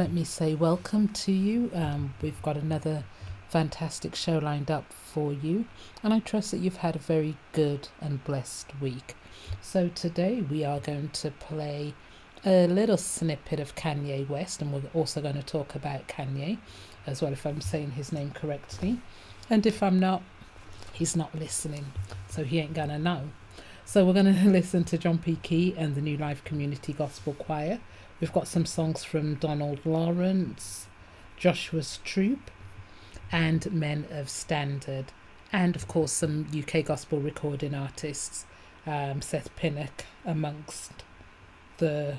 Let 0.00 0.14
me 0.14 0.24
say 0.24 0.54
welcome 0.54 1.08
to 1.08 1.30
you. 1.30 1.70
Um, 1.74 2.14
we've 2.22 2.40
got 2.40 2.56
another 2.56 3.04
fantastic 3.50 4.14
show 4.14 4.38
lined 4.38 4.70
up 4.70 4.90
for 4.94 5.30
you, 5.30 5.66
and 6.02 6.14
I 6.14 6.20
trust 6.20 6.52
that 6.52 6.60
you've 6.60 6.78
had 6.78 6.96
a 6.96 7.00
very 7.00 7.36
good 7.52 7.88
and 8.00 8.24
blessed 8.24 8.68
week. 8.80 9.14
So, 9.60 9.88
today 9.88 10.40
we 10.40 10.64
are 10.64 10.80
going 10.80 11.10
to 11.10 11.30
play 11.32 11.92
a 12.46 12.66
little 12.66 12.96
snippet 12.96 13.60
of 13.60 13.74
Kanye 13.74 14.26
West, 14.26 14.62
and 14.62 14.72
we're 14.72 14.80
also 14.94 15.20
going 15.20 15.34
to 15.34 15.42
talk 15.42 15.74
about 15.74 16.08
Kanye 16.08 16.56
as 17.06 17.20
well, 17.20 17.34
if 17.34 17.44
I'm 17.44 17.60
saying 17.60 17.90
his 17.90 18.10
name 18.10 18.30
correctly. 18.30 18.98
And 19.50 19.66
if 19.66 19.82
I'm 19.82 20.00
not, 20.00 20.22
he's 20.94 21.14
not 21.14 21.34
listening, 21.34 21.84
so 22.26 22.42
he 22.42 22.58
ain't 22.58 22.72
gonna 22.72 22.98
know. 22.98 23.28
So, 23.84 24.06
we're 24.06 24.14
going 24.14 24.34
to 24.44 24.48
listen 24.48 24.82
to 24.84 24.96
John 24.96 25.18
P. 25.18 25.36
Kee 25.42 25.74
and 25.76 25.94
the 25.94 26.00
New 26.00 26.16
Life 26.16 26.42
Community 26.42 26.94
Gospel 26.94 27.34
Choir. 27.34 27.80
We've 28.20 28.32
got 28.32 28.46
some 28.46 28.66
songs 28.66 29.02
from 29.02 29.36
Donald 29.36 29.80
Lawrence, 29.86 30.88
Joshua's 31.38 32.00
Troop, 32.04 32.50
and 33.32 33.72
Men 33.72 34.06
of 34.10 34.28
Standard, 34.28 35.06
and 35.52 35.74
of 35.74 35.88
course 35.88 36.12
some 36.12 36.46
UK 36.54 36.84
gospel 36.84 37.18
recording 37.18 37.74
artists, 37.74 38.44
um, 38.86 39.22
Seth 39.22 39.54
Pinnock 39.56 40.04
amongst 40.26 40.92
the 41.78 42.18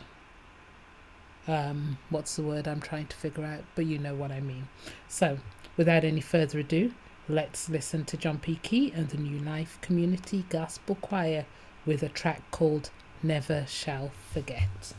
um, 1.48 2.00
what's 2.10 2.36
the 2.36 2.44
word 2.44 2.68
I'm 2.68 2.82
trying 2.82 3.08
to 3.08 3.16
figure 3.16 3.46
out, 3.46 3.64
but 3.76 3.86
you 3.86 4.00
know 4.00 4.16
what 4.16 4.32
I 4.32 4.40
mean. 4.40 4.70
So, 5.08 5.38
without 5.78 6.04
any 6.04 6.22
further 6.22 6.60
ado, 6.60 6.94
let's 7.28 7.70
listen 7.70 8.06
to 8.06 8.18
John 8.18 8.40
P. 8.40 8.60
Kee 8.64 8.92
and 8.92 9.10
the 9.10 9.18
New 9.18 9.40
Life 9.40 9.80
Community 9.82 10.46
Gospel 10.50 10.96
Choir 10.96 11.46
with 11.86 12.04
a 12.04 12.10
track 12.10 12.42
called 12.52 12.90
Never 13.24 13.66
Shall 13.68 14.12
Forget. 14.34 14.94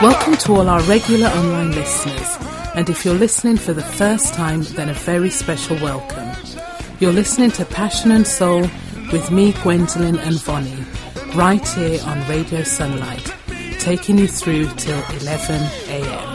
Welcome 0.00 0.36
to 0.36 0.52
all 0.52 0.68
our 0.68 0.82
regular 0.82 1.28
online 1.28 1.72
listeners. 1.72 2.36
And 2.74 2.88
if 2.88 3.04
you're 3.04 3.14
listening 3.14 3.56
for 3.56 3.72
the 3.72 3.82
first 3.82 4.34
time, 4.34 4.62
then 4.62 4.88
a 4.88 4.94
very 4.94 5.30
special 5.30 5.76
welcome. 5.76 6.30
You're 7.00 7.12
listening 7.12 7.50
to 7.52 7.64
Passion 7.64 8.12
and 8.12 8.26
Soul 8.26 8.62
with 9.12 9.30
me, 9.30 9.52
Gwendolyn 9.62 10.18
and 10.18 10.40
Vonnie, 10.40 10.84
right 11.34 11.66
here 11.68 12.00
on 12.04 12.28
Radio 12.28 12.62
Sunlight, 12.62 13.34
taking 13.80 14.18
you 14.18 14.28
through 14.28 14.68
till 14.74 15.02
11 15.20 15.60
a.m. 15.88 16.31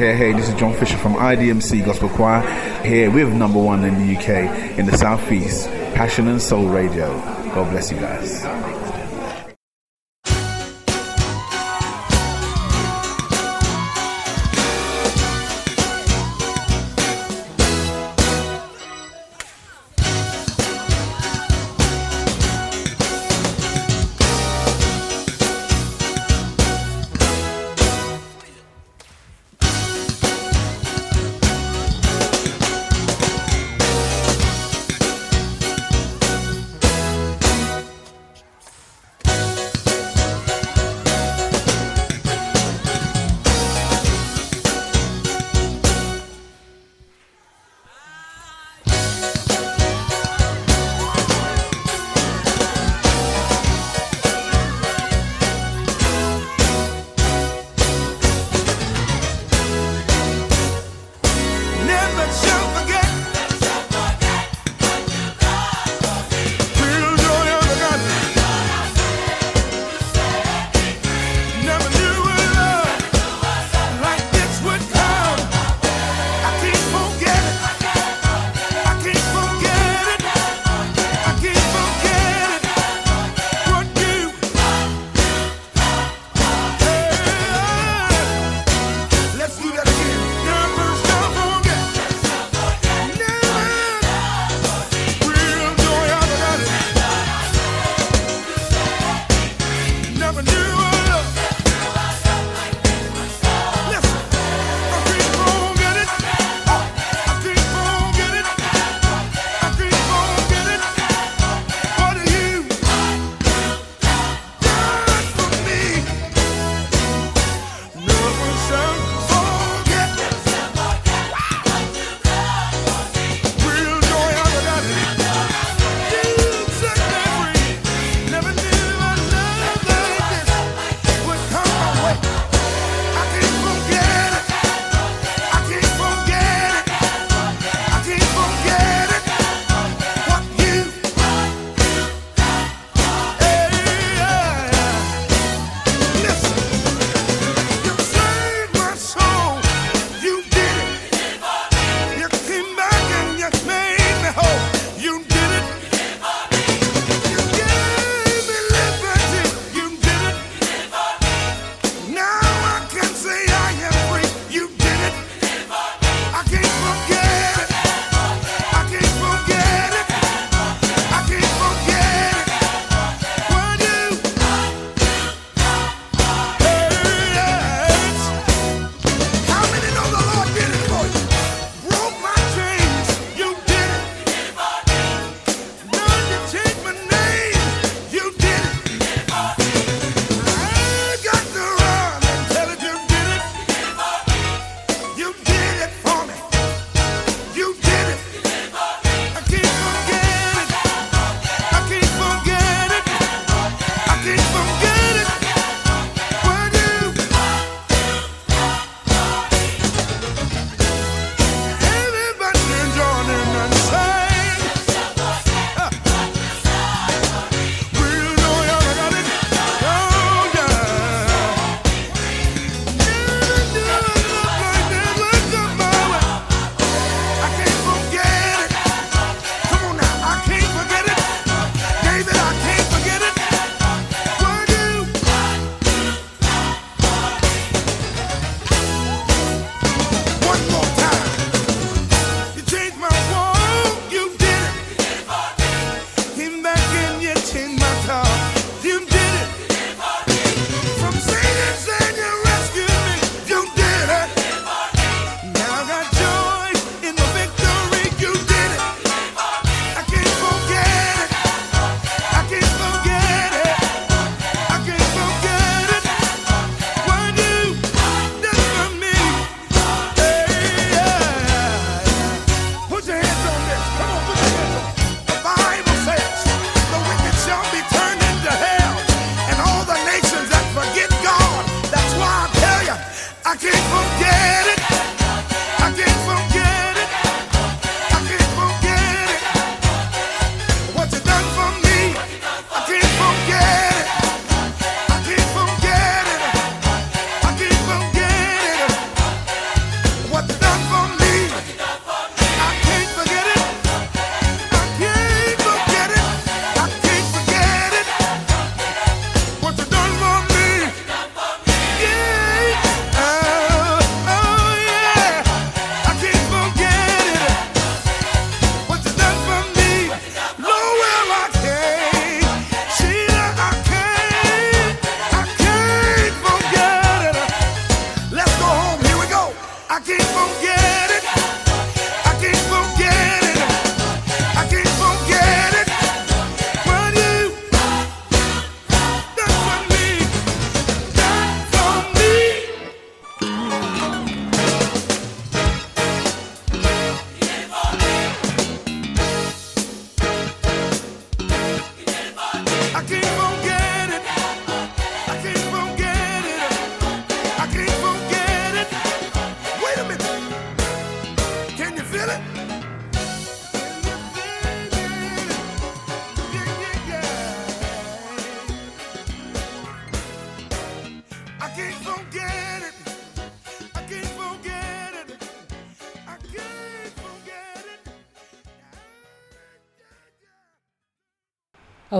Hey, 0.00 0.16
hey, 0.16 0.32
this 0.32 0.48
is 0.48 0.54
John 0.54 0.72
Fisher 0.72 0.96
from 0.96 1.12
IDMC 1.12 1.84
Gospel 1.84 2.08
Choir 2.08 2.40
here 2.82 3.10
with 3.10 3.34
number 3.34 3.62
one 3.62 3.84
in 3.84 3.98
the 3.98 4.16
UK 4.16 4.78
in 4.78 4.86
the 4.86 4.96
Southeast, 4.96 5.66
Passion 5.92 6.26
and 6.28 6.40
Soul 6.40 6.68
Radio. 6.68 7.12
God 7.52 7.70
bless 7.70 7.92
you 7.92 7.98
guys. 7.98 8.79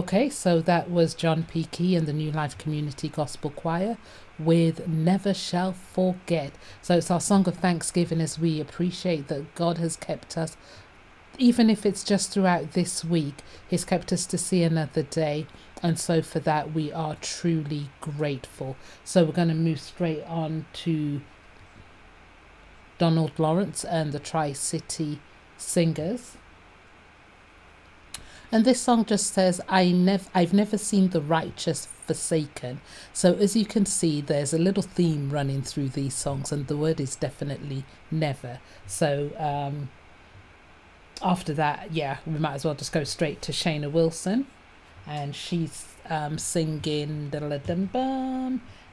Okay, 0.01 0.31
so 0.31 0.63
that 0.63 0.91
was 0.91 1.13
John 1.13 1.43
P. 1.43 1.65
Kee 1.65 1.95
and 1.95 2.07
the 2.07 2.15
New 2.15 2.33
Life 2.33 2.57
Community 2.57 3.11
Gospel 3.11 3.51
Choir 3.51 3.99
with 4.39 4.89
Never 4.89 5.35
Shall 5.35 5.75
Forget. 5.75 6.55
So 6.81 6.97
it's 6.97 7.11
our 7.11 7.21
song 7.21 7.47
of 7.47 7.57
thanksgiving 7.59 8.19
as 8.23 8.39
we 8.39 8.63
appreciate 8.63 9.29
that 9.29 9.55
God 9.55 9.77
has 9.77 9.97
kept 9.99 10.39
us, 10.39 10.57
even 11.37 11.69
if 11.69 11.85
it's 11.85 12.03
just 12.03 12.31
throughout 12.31 12.73
this 12.73 13.05
week, 13.05 13.43
He's 13.69 13.85
kept 13.85 14.11
us 14.11 14.25
to 14.25 14.39
see 14.39 14.63
another 14.63 15.03
day. 15.03 15.47
And 15.83 15.99
so 15.99 16.23
for 16.23 16.41
that, 16.41 16.73
we 16.73 16.91
are 16.91 17.17
truly 17.17 17.91
grateful. 18.01 18.79
So 19.05 19.25
we're 19.25 19.33
going 19.33 19.49
to 19.49 19.55
move 19.55 19.81
straight 19.81 20.25
on 20.25 20.65
to 20.85 21.21
Donald 22.97 23.33
Lawrence 23.39 23.85
and 23.85 24.13
the 24.13 24.19
Tri 24.19 24.55
City 24.55 25.21
Singers. 25.59 26.39
And 28.53 28.65
this 28.65 28.81
song 28.81 29.05
just 29.05 29.33
says, 29.33 29.61
I 29.69 29.93
never 29.93 30.29
I've 30.35 30.53
never 30.53 30.77
seen 30.77 31.11
the 31.11 31.21
righteous 31.21 31.87
forsaken. 32.07 32.81
So 33.13 33.35
as 33.35 33.55
you 33.55 33.65
can 33.65 33.87
see, 33.87 34.21
there's 34.21 34.53
a 34.53 34.59
little 34.59 34.83
theme 34.83 35.31
running 35.31 35.63
through 35.63 35.91
these 35.91 36.15
songs, 36.15 36.51
and 36.51 36.67
the 36.67 36.77
word 36.77 37.01
is 37.01 37.15
definitely 37.15 37.85
never. 38.11 38.59
So 38.87 39.31
um, 39.39 39.91
after 41.23 41.55
that, 41.55 41.93
yeah, 41.93 42.19
we 42.27 42.39
might 42.39 42.55
as 42.55 42.65
well 42.65 42.75
just 42.75 42.93
go 42.93 43.05
straight 43.05 43.41
to 43.43 43.53
Shana 43.53 43.91
Wilson, 43.91 44.47
and 45.07 45.37
she's 45.37 45.87
um, 46.09 46.37
singing 46.39 47.31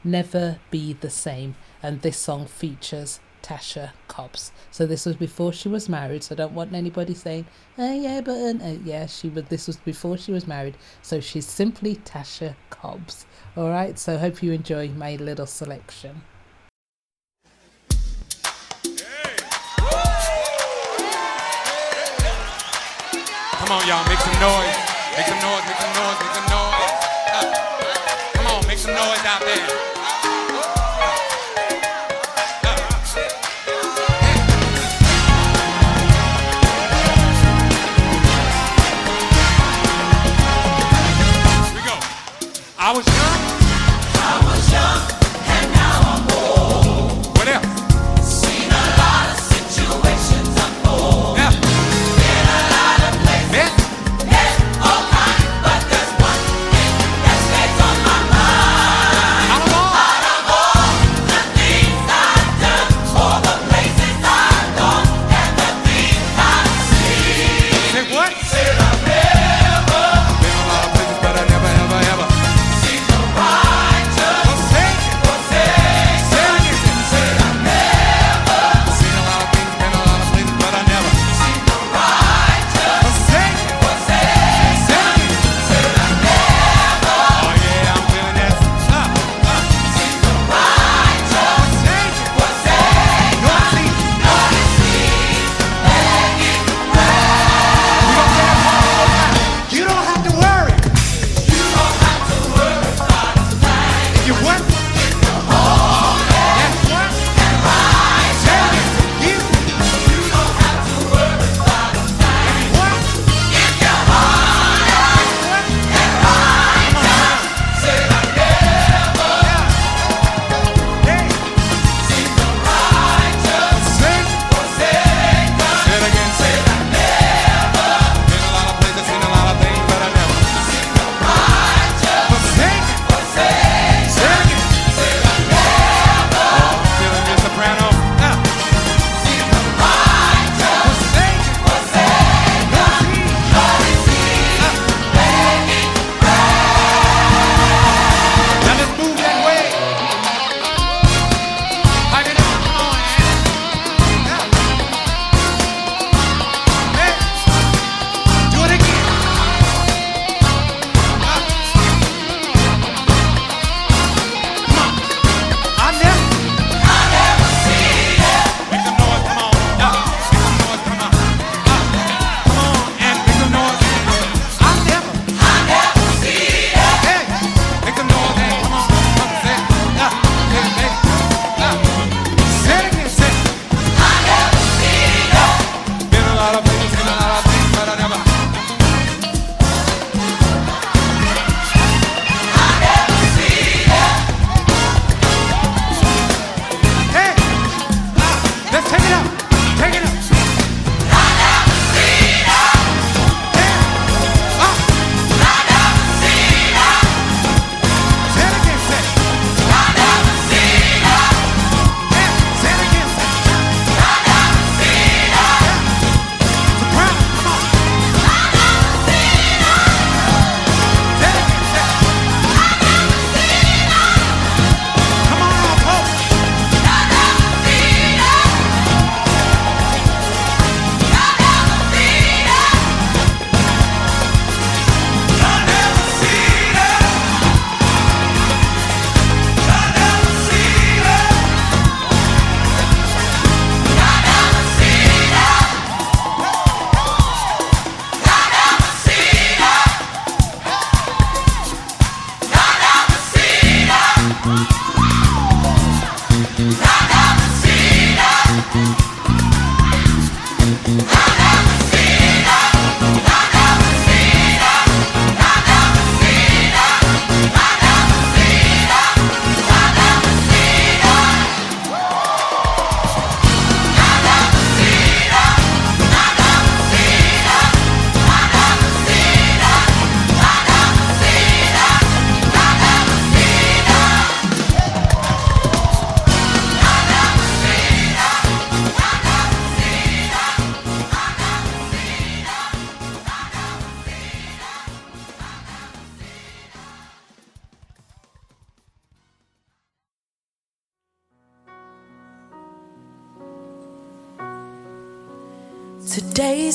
Never 0.04 0.60
Be 0.70 0.94
the 0.94 1.10
Same, 1.10 1.56
and 1.82 2.02
this 2.04 2.18
song 2.18 2.46
features 2.46 3.20
Tasha 3.44 3.92
Cobbs. 4.08 4.52
So 4.72 4.86
this 4.86 5.06
was 5.06 5.16
before 5.16 5.54
she 5.54 5.70
was 5.70 5.90
married. 5.90 6.24
So 6.24 6.36
I 6.36 6.38
don't 6.38 6.54
want 6.54 6.74
anybody 6.74 7.14
saying, 7.14 7.46
"Oh 7.78 7.94
yeah, 7.94 8.22
but 8.22 8.62
uh, 8.62 8.78
yeah, 8.84 9.06
she 9.06 9.30
was." 9.30 9.46
This 9.46 9.68
was 9.68 9.78
before 9.78 10.18
she 10.18 10.32
was 10.32 10.48
married. 10.48 10.78
So 11.02 11.20
she's 11.20 11.48
simply 11.48 11.96
Tasha 11.98 12.56
Cobbs. 12.70 13.26
All 13.56 13.70
right. 13.70 13.98
So 13.98 14.18
hope 14.18 14.44
you 14.44 14.52
enjoy 14.52 14.90
my 14.90 15.16
little 15.16 15.46
selection. 15.46 16.22
Come 23.68 23.72
on, 23.72 23.88
y'all, 23.88 24.08
make 24.08 24.20
some 24.20 24.40
noise. 24.40 24.78
Make 25.18 25.26
some 25.26 25.40
noise, 25.40 25.66
make 25.66 25.78
some 25.78 25.94
noise, 25.94 26.20
make 26.22 26.34
some 26.36 26.46
noise. 26.46 26.57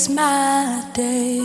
is 0.03 0.09
my 0.09 0.85
day. 0.95 1.39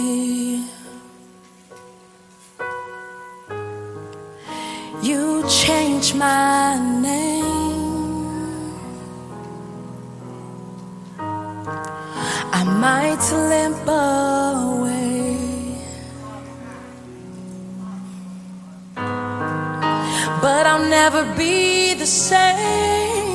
You 5.07 5.43
change 5.47 6.15
my 6.15 6.77
name. 7.07 7.45
I 12.59 12.63
might 12.85 13.23
limp 13.51 13.87
away, 13.87 15.37
but 20.41 20.63
I'll 20.71 20.89
never 20.99 21.23
be 21.35 21.93
the 21.93 22.07
same. 22.07 23.27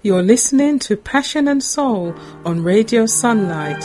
You're 0.10 0.24
listening 0.24 0.80
to 0.80 0.98
Passion 0.98 1.48
and 1.48 1.64
Soul 1.64 2.16
on 2.44 2.64
Radio 2.64 3.06
Sunlight. 3.06 3.84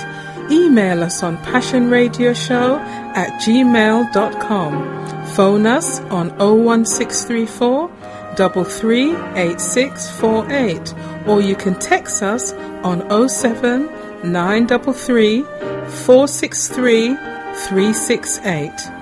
Email 0.50 1.04
us 1.04 1.22
on 1.22 1.37
passionradioshow 1.37 2.78
at 3.14 3.42
gmail.com. 3.42 5.26
Phone 5.34 5.66
us 5.66 6.00
on 6.00 6.30
01634 6.38 7.90
338648 8.38 10.94
or 11.28 11.42
you 11.42 11.54
can 11.54 11.78
text 11.78 12.22
us 12.22 12.54
on 12.82 13.02
07 13.28 13.84
933 14.32 15.42
463 15.42 17.16
368. 17.16 18.93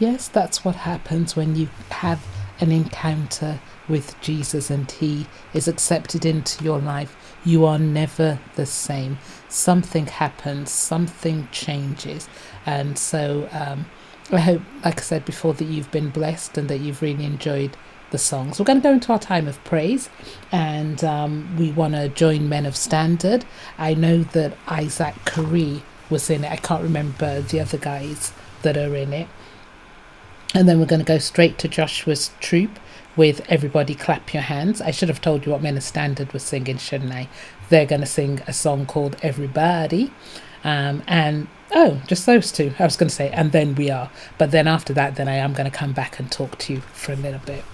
Yes, 0.00 0.28
that's 0.28 0.64
what 0.64 0.76
happens 0.76 1.36
when 1.36 1.56
you 1.56 1.68
have 1.90 2.26
an 2.58 2.72
encounter 2.72 3.60
with 3.86 4.18
Jesus 4.22 4.70
and 4.70 4.90
He 4.90 5.26
is 5.52 5.68
accepted 5.68 6.24
into 6.24 6.64
your 6.64 6.78
life. 6.78 7.14
You 7.44 7.66
are 7.66 7.78
never 7.78 8.38
the 8.54 8.64
same. 8.64 9.18
Something 9.50 10.06
happens, 10.06 10.70
something 10.70 11.48
changes. 11.52 12.30
And 12.64 12.98
so 12.98 13.46
um, 13.52 13.84
I 14.32 14.38
hope, 14.38 14.62
like 14.82 15.00
I 15.00 15.02
said 15.02 15.26
before, 15.26 15.52
that 15.52 15.66
you've 15.66 15.90
been 15.90 16.08
blessed 16.08 16.56
and 16.56 16.70
that 16.70 16.78
you've 16.78 17.02
really 17.02 17.26
enjoyed 17.26 17.76
the 18.10 18.16
songs. 18.16 18.58
We're 18.58 18.64
going 18.64 18.80
to 18.80 18.88
go 18.88 18.94
into 18.94 19.12
our 19.12 19.18
time 19.18 19.46
of 19.46 19.62
praise 19.64 20.08
and 20.50 21.04
um, 21.04 21.54
we 21.58 21.72
want 21.72 21.92
to 21.92 22.08
join 22.08 22.48
Men 22.48 22.64
of 22.64 22.74
Standard. 22.74 23.44
I 23.76 23.92
know 23.92 24.22
that 24.22 24.56
Isaac 24.66 25.14
Carree 25.26 25.82
was 26.08 26.30
in 26.30 26.42
it. 26.44 26.50
I 26.50 26.56
can't 26.56 26.82
remember 26.82 27.42
the 27.42 27.60
other 27.60 27.76
guys 27.76 28.32
that 28.62 28.78
are 28.78 28.96
in 28.96 29.12
it. 29.12 29.28
And 30.54 30.68
then 30.68 30.80
we're 30.80 30.86
going 30.86 31.00
to 31.00 31.06
go 31.06 31.18
straight 31.18 31.58
to 31.58 31.68
Joshua's 31.68 32.30
troop 32.40 32.78
with 33.16 33.40
Everybody 33.48 33.94
Clap 33.94 34.34
Your 34.34 34.42
Hands. 34.42 34.80
I 34.80 34.90
should 34.90 35.08
have 35.08 35.20
told 35.20 35.46
you 35.46 35.52
what 35.52 35.62
Men 35.62 35.76
of 35.76 35.82
Standard 35.82 36.32
was 36.32 36.42
singing, 36.42 36.78
shouldn't 36.78 37.12
I? 37.12 37.28
They're 37.68 37.86
going 37.86 38.00
to 38.00 38.06
sing 38.06 38.42
a 38.46 38.52
song 38.52 38.86
called 38.86 39.16
Everybody. 39.22 40.12
Um, 40.64 41.02
and 41.06 41.46
oh, 41.72 42.02
just 42.06 42.26
those 42.26 42.50
two. 42.50 42.74
I 42.78 42.84
was 42.84 42.96
going 42.96 43.08
to 43.08 43.14
say, 43.14 43.30
and 43.30 43.52
then 43.52 43.74
we 43.76 43.90
are. 43.90 44.10
But 44.38 44.50
then 44.50 44.66
after 44.66 44.92
that, 44.94 45.16
then 45.16 45.28
I 45.28 45.34
am 45.34 45.52
going 45.52 45.70
to 45.70 45.76
come 45.76 45.92
back 45.92 46.18
and 46.18 46.30
talk 46.30 46.58
to 46.58 46.74
you 46.74 46.80
for 46.80 47.12
a 47.12 47.16
little 47.16 47.40
bit. 47.40 47.64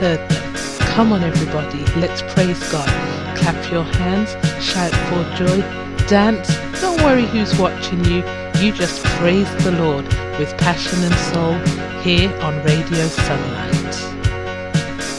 Heard 0.00 0.28
them. 0.30 0.54
Come 0.94 1.12
on, 1.12 1.22
everybody, 1.22 1.84
let's 2.00 2.22
praise 2.32 2.60
God. 2.72 2.88
Clap 3.36 3.70
your 3.70 3.84
hands, 3.84 4.30
shout 4.64 4.92
for 5.08 5.22
joy, 5.36 5.60
dance. 6.08 6.48
Don't 6.80 7.00
worry 7.02 7.26
who's 7.26 7.52
watching 7.58 8.02
you. 8.06 8.24
You 8.60 8.72
just 8.72 9.04
praise 9.18 9.50
the 9.64 9.72
Lord 9.72 10.04
with 10.38 10.56
passion 10.56 10.98
and 11.04 11.14
soul 11.30 11.54
here 12.00 12.32
on 12.40 12.54
Radio 12.64 13.06
Sunlight. 13.08 13.94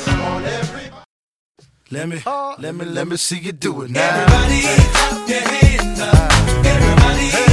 Come 0.05 0.21
on, 0.21 0.43
everybody. 0.45 1.05
Let 1.91 2.09
me, 2.09 2.21
oh. 2.25 2.55
let 2.57 2.73
me, 2.73 2.85
let 2.85 3.07
me 3.07 3.17
see 3.17 3.37
you 3.37 3.51
do 3.51 3.83
it 3.83 3.91
now. 3.91 4.01
Everybody, 4.01 4.61
clap 4.95 5.29
your 5.29 5.41
hands 5.41 5.99
up. 5.99 6.65
Everybody, 6.65 7.50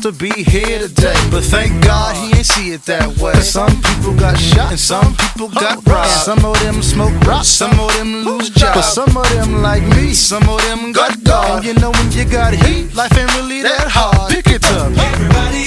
supposed 0.00 0.18
to 0.18 0.34
be 0.34 0.42
here 0.42 0.78
today. 0.78 1.14
But 1.30 1.44
thank 1.44 1.84
God 1.84 2.16
he 2.16 2.36
ain't 2.36 2.46
see 2.46 2.72
it 2.72 2.82
that 2.86 3.06
way. 3.18 3.32
Cause 3.32 3.50
some 3.50 3.70
people 3.82 4.14
got 4.14 4.38
shot 4.38 4.70
and 4.70 4.78
some 4.80 5.14
people 5.16 5.48
got 5.48 5.86
robbed. 5.86 6.08
Some 6.08 6.44
of 6.44 6.58
them 6.60 6.82
smoke 6.82 7.14
rock, 7.24 7.44
some 7.44 7.78
of 7.78 7.92
them 7.96 8.24
lose 8.24 8.50
jobs. 8.50 8.76
But 8.76 8.82
some 8.82 9.16
of 9.16 9.28
them 9.30 9.62
like 9.62 9.82
me, 9.96 10.12
some 10.12 10.48
of 10.48 10.60
them 10.62 10.92
got 10.92 11.22
God. 11.24 11.58
And 11.58 11.64
you 11.64 11.74
know 11.74 11.90
when 11.90 12.12
you 12.12 12.24
got 12.24 12.54
heat, 12.54 12.94
life 12.94 13.16
ain't 13.16 13.32
really 13.36 13.62
that 13.62 13.88
hard. 13.88 14.32
Pick 14.32 14.46
it 14.48 14.64
up. 14.72 14.92
Everybody, 14.96 15.64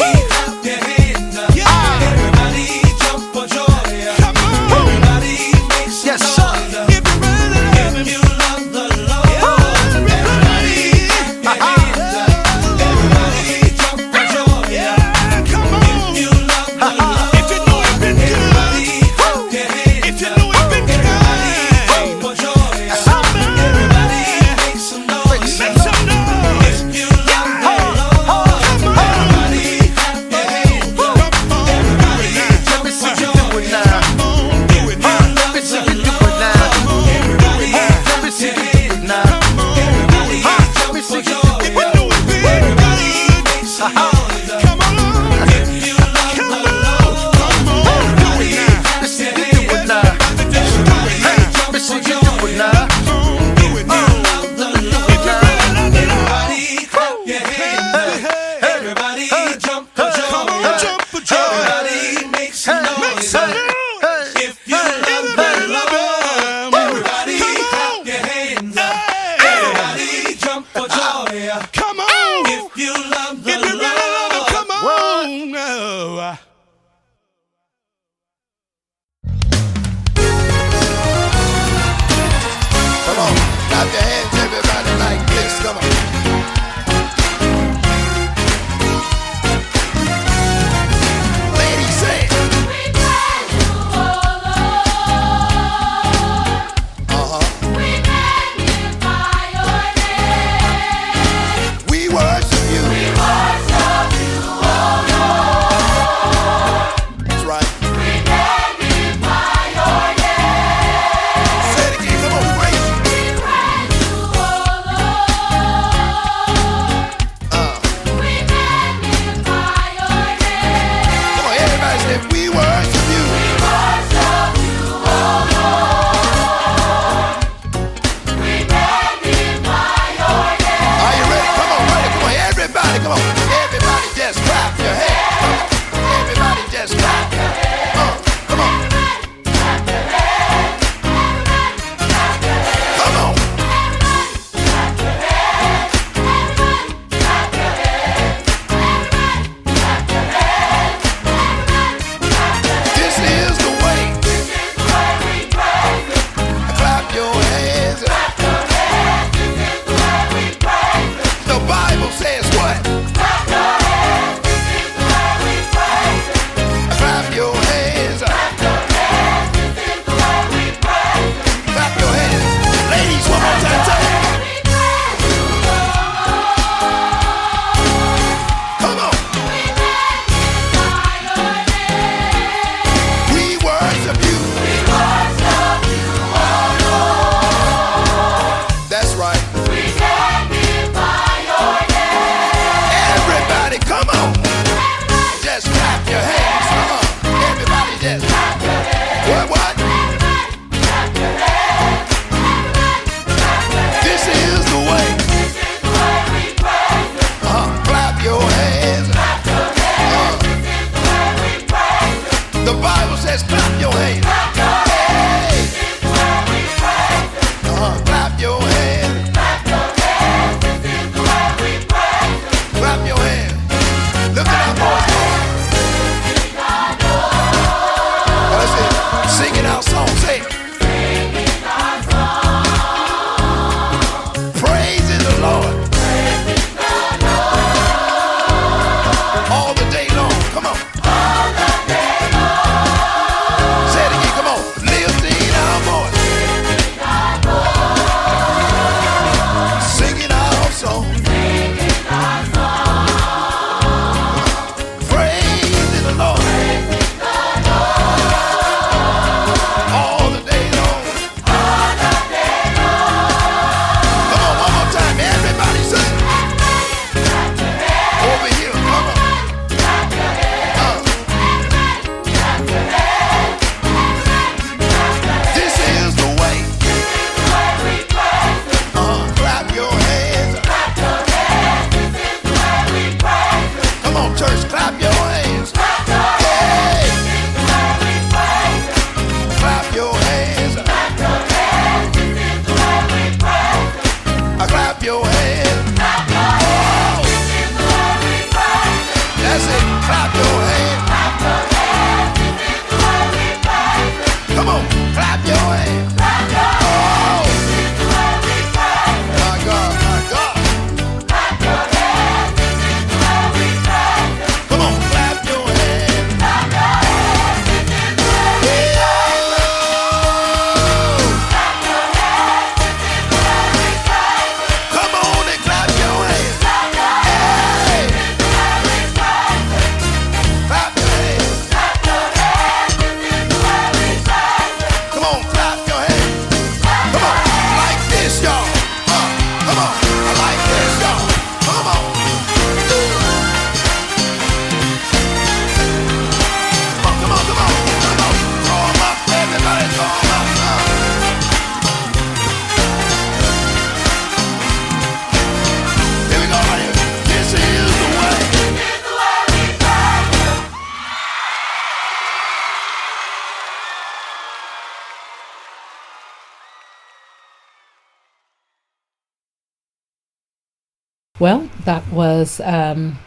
Well, 371.44 371.70
that 371.84 372.08
was 372.08 372.62
um, 372.62 373.20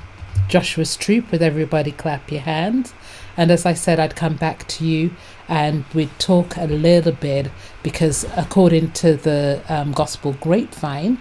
Joshua's 0.48 0.96
Troop 0.96 1.30
with 1.30 1.42
Everybody 1.42 1.92
Clap 1.92 2.32
Your 2.32 2.40
Hands. 2.40 2.94
And 3.36 3.50
as 3.50 3.66
I 3.66 3.74
said, 3.74 4.00
I'd 4.00 4.16
come 4.16 4.36
back 4.36 4.66
to 4.68 4.86
you 4.86 5.10
and 5.48 5.84
we'd 5.92 6.18
talk 6.18 6.56
a 6.56 6.64
little 6.64 7.12
bit 7.12 7.50
because, 7.82 8.24
according 8.34 8.92
to 8.92 9.16
the 9.16 9.60
um, 9.68 9.92
Gospel 9.92 10.32
Grapevine, 10.40 11.20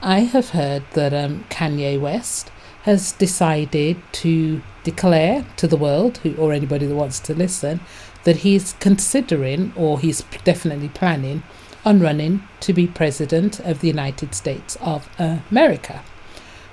I 0.00 0.20
have 0.20 0.50
heard 0.50 0.84
that 0.92 1.12
um, 1.12 1.44
Kanye 1.50 2.00
West 2.00 2.52
has 2.82 3.10
decided 3.10 4.00
to 4.12 4.62
declare 4.84 5.44
to 5.56 5.66
the 5.66 5.76
world, 5.76 6.18
who, 6.18 6.36
or 6.36 6.52
anybody 6.52 6.86
that 6.86 6.94
wants 6.94 7.18
to 7.18 7.34
listen, 7.34 7.80
that 8.22 8.36
he's 8.36 8.74
considering 8.74 9.72
or 9.74 9.98
he's 9.98 10.22
definitely 10.44 10.90
planning 10.90 11.42
on 11.84 11.98
running 11.98 12.44
to 12.60 12.72
be 12.72 12.86
president 12.86 13.58
of 13.58 13.80
the 13.80 13.88
United 13.88 14.36
States 14.36 14.76
of 14.80 15.08
America. 15.18 16.04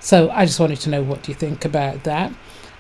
So 0.06 0.30
I 0.30 0.46
just 0.46 0.60
wanted 0.60 0.80
to 0.82 0.92
know 0.92 1.02
what 1.02 1.24
do 1.24 1.32
you 1.32 1.36
think 1.36 1.66
about 1.66 2.04
that. 2.04 2.32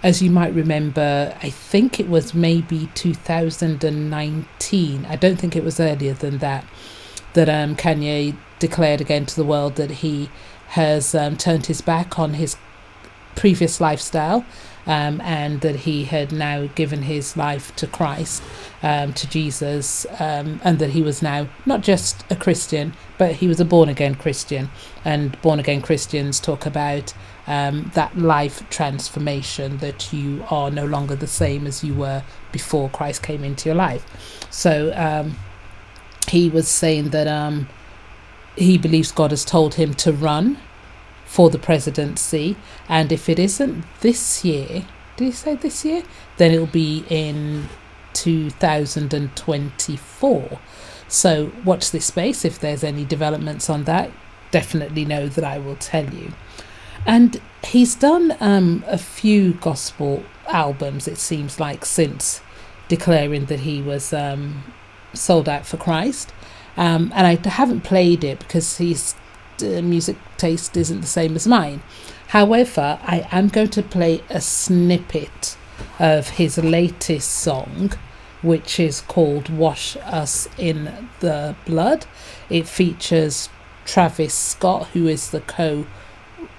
As 0.03 0.21
you 0.21 0.29
might 0.29 0.53
remember, 0.53 1.35
I 1.41 1.49
think 1.49 1.99
it 1.99 2.07
was 2.07 2.35
maybe 2.35 2.87
2019. 2.93 5.05
I 5.07 5.15
don't 5.15 5.35
think 5.35 5.55
it 5.55 5.63
was 5.63 5.79
earlier 5.79 6.13
than 6.13 6.37
that. 6.37 6.67
That 7.33 7.49
um, 7.49 7.75
Kanye 7.75 8.37
declared 8.59 9.01
again 9.01 9.25
to 9.25 9.35
the 9.35 9.43
world 9.43 9.73
that 9.77 9.89
he 9.89 10.29
has 10.67 11.15
um, 11.15 11.35
turned 11.35 11.65
his 11.65 11.81
back 11.81 12.19
on 12.19 12.35
his 12.35 12.57
previous 13.35 13.81
lifestyle 13.81 14.45
um, 14.87 15.21
and 15.21 15.61
that 15.61 15.75
he 15.77 16.05
had 16.05 16.31
now 16.31 16.67
given 16.75 17.03
his 17.03 17.35
life 17.35 17.75
to 17.77 17.87
Christ, 17.87 18.43
um, 18.83 19.13
to 19.13 19.27
Jesus, 19.29 20.05
um, 20.19 20.59
and 20.63 20.79
that 20.79 20.91
he 20.91 21.01
was 21.01 21.21
now 21.21 21.47
not 21.65 21.81
just 21.81 22.23
a 22.29 22.35
Christian, 22.35 22.93
but 23.17 23.35
he 23.35 23.47
was 23.47 23.59
a 23.59 23.65
born 23.65 23.89
again 23.89 24.15
Christian. 24.15 24.69
And 25.03 25.39
born 25.41 25.59
again 25.59 25.81
Christians 25.81 26.39
talk 26.39 26.65
about 26.65 27.13
um, 27.47 27.91
that 27.93 28.17
life 28.17 28.67
transformation, 28.69 29.77
that 29.77 30.11
you 30.11 30.43
are 30.49 30.71
no 30.71 30.85
longer 30.85 31.15
the 31.15 31.27
same 31.27 31.67
as 31.67 31.83
you 31.83 31.93
were 31.93 32.23
before 32.51 32.89
Christ 32.89 33.23
came 33.23 33.43
into 33.43 33.69
your 33.69 33.75
life. 33.75 34.05
So 34.49 34.93
um, 34.95 35.35
he 36.27 36.49
was 36.49 36.67
saying 36.67 37.09
that 37.09 37.27
um, 37.27 37.67
he 38.55 38.77
believes 38.77 39.11
God 39.11 39.31
has 39.31 39.45
told 39.45 39.75
him 39.75 39.93
to 39.95 40.11
run 40.11 40.57
for 41.25 41.49
the 41.49 41.59
presidency. 41.59 42.55
And 42.87 43.11
if 43.11 43.27
it 43.27 43.39
isn't 43.39 43.83
this 44.01 44.45
year, 44.45 44.85
did 45.17 45.25
he 45.25 45.31
say 45.31 45.55
this 45.55 45.83
year? 45.83 46.03
Then 46.37 46.51
it'll 46.51 46.67
be 46.67 47.03
in 47.09 47.67
2024. 48.13 50.59
So 51.07 51.51
watch 51.63 51.91
this 51.91 52.05
space. 52.05 52.45
If 52.45 52.59
there's 52.59 52.83
any 52.83 53.05
developments 53.05 53.69
on 53.69 53.83
that, 53.85 54.11
definitely 54.51 55.05
know 55.05 55.27
that 55.27 55.43
I 55.43 55.59
will 55.59 55.75
tell 55.75 56.11
you. 56.13 56.33
And 57.05 57.39
he's 57.63 57.95
done 57.95 58.35
um, 58.39 58.83
a 58.87 58.97
few 58.97 59.53
gospel 59.53 60.23
albums, 60.47 61.07
it 61.07 61.17
seems 61.17 61.59
like, 61.59 61.85
since 61.85 62.41
declaring 62.87 63.45
that 63.45 63.61
he 63.61 63.81
was 63.81 64.13
um, 64.13 64.63
sold 65.13 65.47
out 65.47 65.65
for 65.65 65.77
Christ. 65.77 66.33
Um, 66.77 67.11
and 67.15 67.27
I 67.27 67.47
haven't 67.47 67.81
played 67.81 68.23
it 68.23 68.39
because 68.39 68.77
his 68.77 69.15
uh, 69.61 69.81
music 69.81 70.17
taste 70.37 70.75
isn't 70.77 71.01
the 71.01 71.07
same 71.07 71.35
as 71.35 71.47
mine. 71.47 71.81
However, 72.27 72.99
I 73.03 73.27
am 73.31 73.49
going 73.49 73.69
to 73.69 73.83
play 73.83 74.21
a 74.29 74.41
snippet 74.41 75.57
of 75.99 76.29
his 76.29 76.57
latest 76.57 77.29
song, 77.29 77.91
which 78.41 78.79
is 78.79 79.01
called 79.01 79.49
Wash 79.49 79.95
Us 79.97 80.49
in 80.57 81.09
the 81.19 81.55
Blood. 81.65 82.05
It 82.49 82.67
features 82.67 83.49
Travis 83.85 84.33
Scott, 84.33 84.87
who 84.87 85.07
is 85.07 85.29
the 85.29 85.41
co 85.41 85.85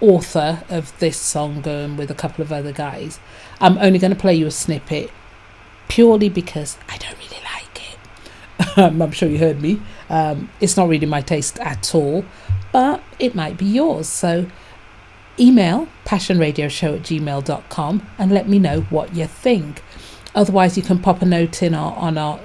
author 0.00 0.62
of 0.68 0.96
this 0.98 1.16
song, 1.16 1.62
with 1.96 2.11
a 2.11 2.14
couple 2.14 2.42
of 2.42 2.52
other 2.52 2.72
guys. 2.72 3.18
I'm 3.61 3.78
only 3.78 3.98
going 3.98 4.12
to 4.12 4.18
play 4.18 4.35
you 4.35 4.46
a 4.46 4.50
snippet 4.50 5.11
purely 5.88 6.28
because 6.28 6.78
I 6.88 6.96
don't 6.98 7.16
really 7.18 7.42
like 7.54 7.82
it. 7.92 8.78
um, 8.78 9.02
I'm 9.02 9.12
sure 9.12 9.28
you 9.28 9.38
heard 9.38 9.61
me. 9.61 9.80
Um, 10.08 10.50
it's 10.60 10.76
not 10.76 10.88
really 10.88 11.06
my 11.06 11.20
taste 11.20 11.58
at 11.60 11.94
all, 11.94 12.24
but 12.72 13.02
it 13.18 13.34
might 13.34 13.56
be 13.56 13.66
yours. 13.66 14.08
So 14.08 14.46
email 15.38 15.88
passionradioshow 16.04 16.96
at 16.96 17.02
gmail.com 17.02 18.06
and 18.18 18.32
let 18.32 18.48
me 18.48 18.58
know 18.58 18.82
what 18.82 19.14
you 19.14 19.26
think. 19.26 19.82
Otherwise, 20.34 20.76
you 20.76 20.82
can 20.82 20.98
pop 20.98 21.22
a 21.22 21.24
note 21.24 21.62
in 21.62 21.74
our 21.74 21.94
on 21.94 22.18
our 22.18 22.38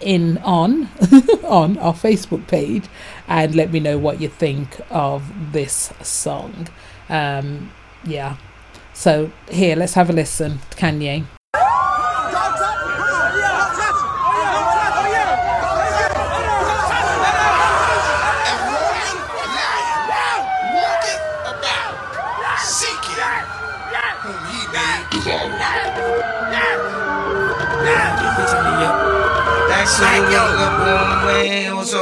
in 0.00 0.38
on 0.38 0.84
on 1.44 1.78
our 1.78 1.94
Facebook 1.94 2.46
page 2.46 2.84
and 3.26 3.54
let 3.54 3.72
me 3.72 3.80
know 3.80 3.98
what 3.98 4.20
you 4.20 4.28
think 4.28 4.80
of 4.90 5.52
this 5.52 5.92
song. 6.02 6.68
Um, 7.08 7.72
yeah. 8.04 8.36
So 8.92 9.32
here, 9.50 9.74
let's 9.76 9.94
have 9.94 10.08
a 10.08 10.12
listen. 10.12 10.60
to 10.70 10.76
Kanye. 10.76 11.24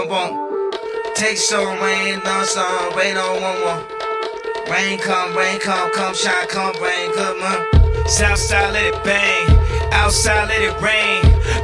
Man? 0.08 1.12
Take 1.16 1.36
some 1.36 1.80
rain, 1.80 2.20
done 2.20 2.44
some 2.44 2.94
rain 2.96 3.16
on 3.16 3.42
one 3.42 3.60
more. 3.60 4.72
Rain 4.72 4.98
come, 4.98 5.36
rain 5.36 5.58
come, 5.58 5.90
come 5.92 6.14
shine, 6.14 6.46
come 6.48 6.74
rain, 6.82 7.12
come 7.14 7.42
on. 7.42 8.08
Southside 8.08 8.72
let 8.72 8.84
it 8.94 9.04
bang, 9.04 9.48
outside 9.92 10.48
let 10.48 10.62
it 10.62 10.80
rain. 10.80 11.22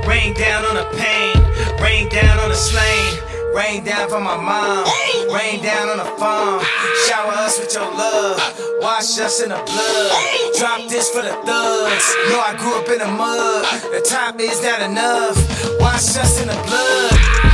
Rain 0.09 0.35
down 0.35 0.65
on 0.65 0.75
the 0.75 0.89
pain, 0.97 1.37
rain 1.81 2.09
down 2.09 2.39
on 2.41 2.49
the 2.49 2.57
slain. 2.57 3.28
Rain 3.55 3.85
down 3.85 4.09
for 4.09 4.21
my 4.21 4.37
mom, 4.37 4.87
rain 5.35 5.63
down 5.63 5.89
on 5.89 5.99
the 5.99 6.11
farm. 6.19 6.63
Shower 7.07 7.33
us 7.33 7.59
with 7.59 7.73
your 7.75 7.85
love, 7.85 8.39
wash 8.81 9.19
us 9.19 9.43
in 9.43 9.49
the 9.51 9.57
blood. 9.57 10.55
Drop 10.59 10.89
this 10.89 11.11
for 11.11 11.23
the 11.23 11.33
thugs. 11.45 12.07
Know 12.31 12.41
I 12.41 12.55
grew 12.59 12.75
up 12.79 12.89
in 12.89 12.99
the 12.99 13.09
mud. 13.09 13.65
The 13.93 14.01
top 14.09 14.39
is 14.41 14.63
not 14.63 14.83
enough. 14.83 15.37
Wash 15.81 16.17
us 16.17 16.41
in 16.41 16.49
the 16.49 16.55
blood. 16.67 17.13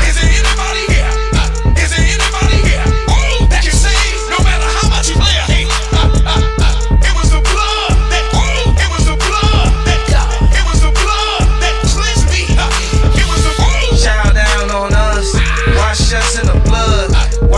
Is 0.08 0.14
there 0.20 0.30
anybody 0.30 0.53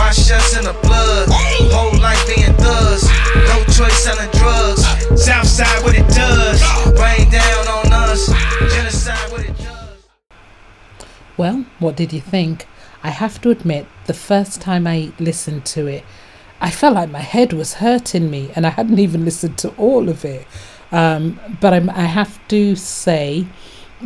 Us 0.07 0.55
in 0.57 0.63
the 0.63 0.71
blood. 0.83 1.27
Whole 1.29 1.99
life 1.99 2.25
being 2.27 2.53
thugs. 2.53 3.03
No 3.49 3.61
choice 3.65 4.03
selling 4.05 4.31
drugs. 4.31 4.81
Southside 5.21 5.83
what 5.83 5.95
it 5.95 6.07
does. 6.07 6.61
Rain 6.97 7.29
down 7.29 7.67
on 7.67 7.91
us. 7.91 8.27
Genocide 8.73 9.31
what 9.31 9.41
it 9.41 9.57
does. 9.57 10.07
Well, 11.35 11.65
what 11.79 11.97
did 11.97 12.13
you 12.13 12.21
think? 12.21 12.67
I 13.03 13.09
have 13.09 13.41
to 13.41 13.49
admit, 13.49 13.85
the 14.05 14.13
first 14.13 14.61
time 14.61 14.87
I 14.87 15.11
listened 15.19 15.65
to 15.65 15.87
it, 15.87 16.05
I 16.61 16.71
felt 16.71 16.95
like 16.95 17.09
my 17.09 17.19
head 17.19 17.51
was 17.51 17.75
hurting 17.75 18.31
me, 18.31 18.49
and 18.55 18.65
I 18.65 18.69
hadn't 18.69 18.99
even 18.99 19.25
listened 19.25 19.57
to 19.57 19.75
all 19.75 20.07
of 20.07 20.23
it. 20.23 20.47
Um, 20.93 21.37
but 21.59 21.73
I'm, 21.73 21.89
I 21.89 22.05
have 22.05 22.39
to 22.47 22.77
say, 22.77 23.45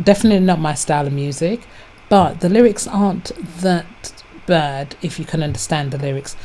definitely 0.01 0.45
not 0.45 0.59
my 0.59 0.73
style 0.73 1.05
of 1.05 1.13
music, 1.13 1.61
but 2.09 2.39
the 2.39 2.49
lyrics 2.49 2.87
aren't 2.87 3.31
that 3.61 4.20
bad 4.45 4.95
if 5.01 5.19
you 5.19 5.25
can 5.25 5.43
understand 5.43 5.91
the 5.91 5.97
lyrics. 5.97 6.35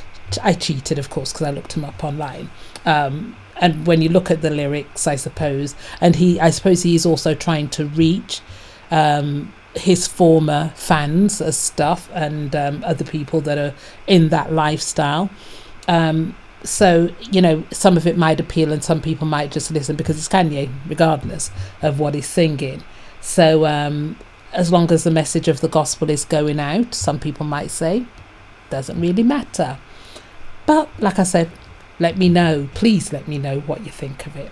I 0.43 0.55
cheated, 0.55 0.99
of 0.99 1.11
course, 1.11 1.33
because 1.33 1.47
I 1.47 1.51
looked 1.51 1.75
him 1.75 1.85
up 1.85 2.03
online. 2.03 2.51
Um, 2.85 3.37
and 3.61 3.87
when 3.87 4.03
you 4.03 4.09
look 4.09 4.31
at 4.31 4.43
the 4.43 4.51
lyrics, 4.51 5.07
I 5.07 5.17
suppose, 5.17 5.75
and 6.01 6.17
he, 6.17 6.41
I 6.41 6.51
suppose 6.51 6.83
he 6.83 6.95
is 6.95 7.07
also 7.07 7.35
trying 7.35 7.69
to 7.71 7.87
reach 7.87 8.41
um, 8.91 9.53
his 9.75 10.07
former 10.07 10.73
fans 10.75 11.41
as 11.41 11.57
stuff 11.57 12.11
and 12.13 12.55
um, 12.55 12.83
other 12.85 13.05
people 13.05 13.41
that 13.43 13.59
are 13.59 13.75
in 14.07 14.29
that 14.29 14.53
lifestyle. 14.53 15.31
Um, 15.89 16.35
so 16.65 17.11
you 17.31 17.41
know, 17.41 17.65
some 17.71 17.97
of 17.97 18.07
it 18.07 18.19
might 18.19 18.41
appeal, 18.41 18.73
and 18.73 18.83
some 18.83 19.01
people 19.01 19.27
might 19.27 19.53
just 19.53 19.71
listen 19.71 19.97
because 19.97 20.19
it's 20.19 20.29
Kanye, 20.29 20.71
regardless 20.89 21.51
of 21.83 22.01
what 22.01 22.15
he's 22.15 22.27
singing. 22.27 22.83
So 23.21 23.67
um, 23.67 24.17
as 24.57 24.73
long 24.73 24.91
as 24.91 25.05
the 25.05 25.11
message 25.11 25.49
of 25.49 25.61
the 25.61 25.69
gospel 25.69 26.09
is 26.09 26.25
going 26.25 26.59
out, 26.59 26.95
some 26.95 27.21
people 27.21 27.45
might 27.45 27.71
say, 27.71 28.07
doesn't 28.71 28.99
really 28.99 29.23
matter. 29.23 29.77
But 30.65 30.89
like 30.99 31.19
I 31.19 31.25
said, 31.25 31.51
let 32.01 32.17
me 32.17 32.31
know. 32.31 32.67
Please 32.73 33.13
let 33.13 33.29
me 33.29 33.37
know 33.37 33.61
what 33.61 33.85
you 33.85 33.93
think 33.93 34.27
of 34.27 34.35
it. 34.35 34.51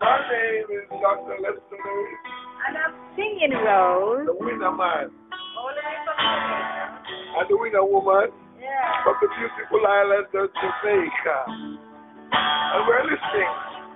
My 0.00 0.20
name 0.30 0.68
is 0.68 0.84
Dr. 0.90 1.36
Lester 1.40 1.64
Lewis. 1.72 2.20
And 2.68 2.76
I'm 2.76 2.94
singing 3.16 3.52
Rose. 3.64 4.26
The 4.26 4.36
winner 4.38 4.70
man. 4.70 5.08
All 5.56 5.72
the 5.72 5.80
way 5.80 5.96
from 6.04 6.16
Jamaica. 6.20 7.40
and 7.40 7.48
the 7.48 7.56
winner 7.56 7.84
woman 7.86 8.28
from 9.02 9.14
the 9.22 9.28
beautiful 9.32 9.80
island 9.88 10.26
of 10.34 10.50
Jamaica. 10.60 11.38
And 12.36 12.86
we're 12.86 13.04
listening 13.04 13.52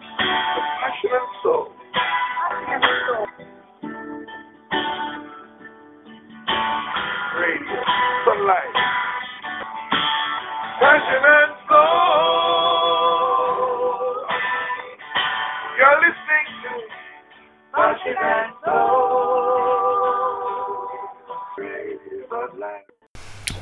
to 0.09 0.61
Passion 0.80 1.12
and 1.12 1.28
Soul. 1.43 1.82
Radio, 7.41 7.80
sunlight. 8.24 8.76
Passion 10.80 11.24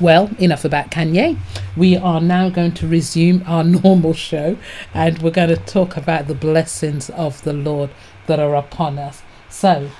Well, 0.01 0.31
enough 0.39 0.65
about 0.65 0.89
Kanye. 0.89 1.37
We 1.77 1.95
are 1.95 2.19
now 2.19 2.49
going 2.49 2.71
to 2.71 2.87
resume 2.87 3.43
our 3.45 3.63
normal 3.83 4.15
show 4.15 4.57
and 4.95 5.21
we're 5.21 5.29
going 5.29 5.49
to 5.49 5.57
talk 5.57 5.95
about 5.95 6.25
the 6.25 6.33
blessings 6.33 7.11
of 7.11 7.43
the 7.43 7.53
Lord 7.53 7.91
that 8.25 8.39
are 8.39 8.55
upon 8.55 8.97
us. 8.97 9.21
So, 9.47 9.91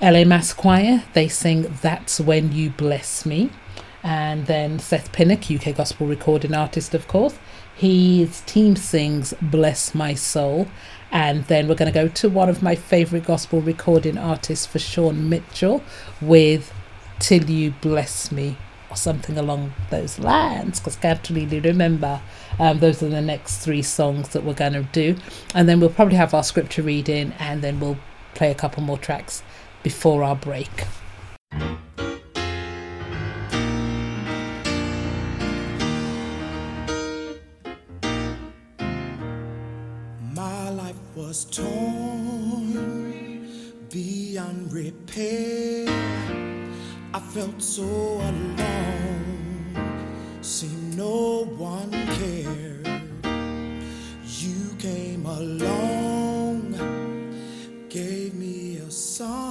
LA 0.00 0.22
Mass 0.22 0.52
Choir, 0.52 1.02
they 1.14 1.26
sing 1.26 1.74
That's 1.82 2.20
When 2.20 2.52
You 2.52 2.70
Bless 2.70 3.26
Me. 3.26 3.50
And 4.04 4.46
then 4.46 4.78
Seth 4.78 5.10
Pinnock, 5.10 5.50
UK 5.50 5.74
gospel 5.74 6.06
recording 6.06 6.54
artist, 6.54 6.94
of 6.94 7.08
course, 7.08 7.36
his 7.74 8.42
team 8.42 8.76
sings 8.76 9.34
Bless 9.42 9.92
My 9.92 10.14
Soul. 10.14 10.68
And 11.10 11.42
then 11.46 11.66
we're 11.66 11.74
going 11.74 11.92
to 11.92 12.00
go 12.00 12.06
to 12.06 12.28
one 12.28 12.48
of 12.48 12.62
my 12.62 12.76
favourite 12.76 13.26
gospel 13.26 13.60
recording 13.60 14.18
artists 14.18 14.68
Vashawn 14.68 15.28
Mitchell 15.28 15.82
with 16.20 16.72
Till 17.18 17.50
You 17.50 17.72
Bless 17.80 18.30
Me 18.30 18.56
or 18.96 18.98
something 18.98 19.36
along 19.36 19.74
those 19.90 20.18
lines 20.18 20.80
because 20.80 20.96
I 20.96 21.00
can't 21.00 21.30
really 21.30 21.60
remember. 21.60 22.20
Um, 22.58 22.78
those 22.78 23.02
are 23.02 23.08
the 23.08 23.20
next 23.20 23.58
three 23.58 23.82
songs 23.82 24.30
that 24.30 24.42
we're 24.42 24.54
going 24.54 24.72
to 24.72 24.82
do. 24.84 25.16
And 25.54 25.68
then 25.68 25.80
we'll 25.80 25.90
probably 25.90 26.16
have 26.16 26.32
our 26.32 26.42
scripture 26.42 26.82
reading 26.82 27.32
and 27.38 27.62
then 27.62 27.78
we'll 27.78 27.98
play 28.34 28.50
a 28.50 28.54
couple 28.54 28.82
more 28.82 28.98
tracks 28.98 29.42
before 29.82 30.24
our 30.24 30.34
break. 30.34 30.70
My 40.34 40.70
life 40.70 40.96
was 41.14 41.44
torn 41.44 42.56
beyond 43.90 44.72
repair. 44.72 45.85
I 47.16 47.18
felt 47.18 47.62
so 47.62 47.82
alone, 47.82 49.72
seemed 50.42 50.98
no 50.98 51.46
one 51.56 51.90
cared. 51.90 52.86
You 54.22 54.74
came 54.78 55.24
along, 55.24 56.74
gave 57.88 58.34
me 58.34 58.76
a 58.86 58.90
song 58.90 59.45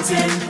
mountain 0.00 0.49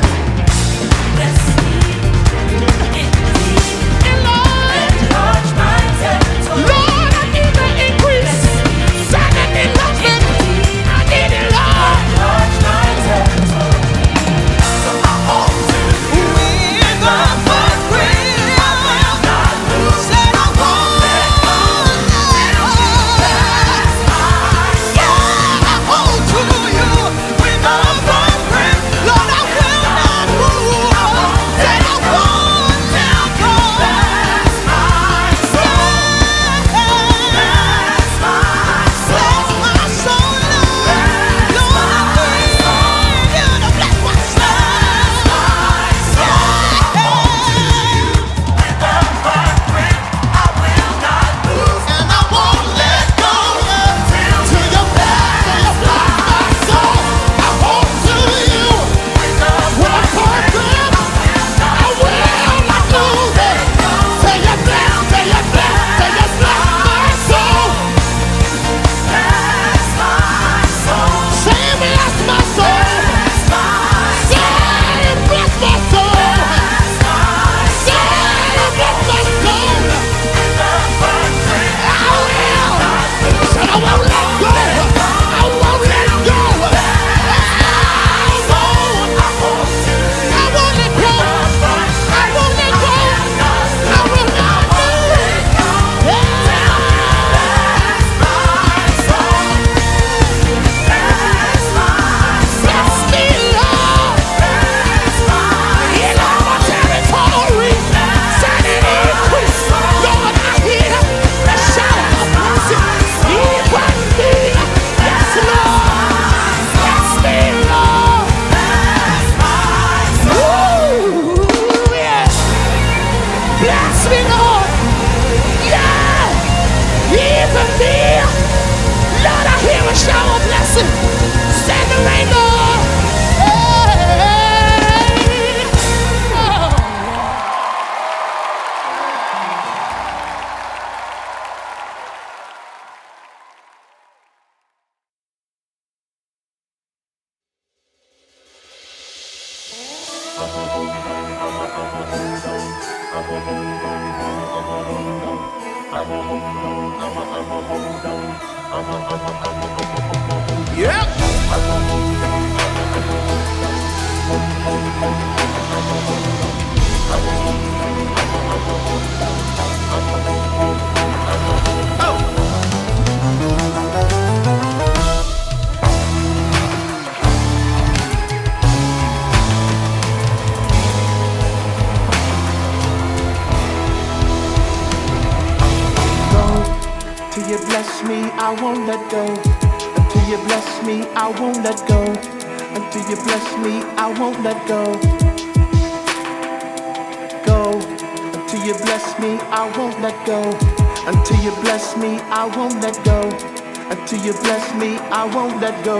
I 205.21 205.25
won't 205.35 205.61
let 205.61 205.85
go. 205.85 205.97